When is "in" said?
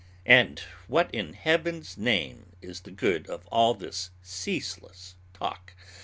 1.13-1.33